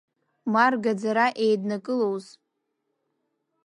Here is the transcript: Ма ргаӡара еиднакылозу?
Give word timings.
Ма 0.51 0.65
ргаӡара 0.71 1.27
еиднакылозу? 1.45 2.35